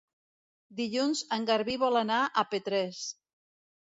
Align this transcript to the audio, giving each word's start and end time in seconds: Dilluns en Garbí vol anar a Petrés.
Dilluns 0.77 1.19
en 1.37 1.45
Garbí 1.49 1.75
vol 1.83 1.99
anar 2.01 2.21
a 2.23 2.45
Petrés. 2.55 3.03